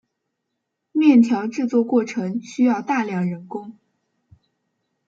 [0.91, 3.77] 面条制作过程需要大量人工。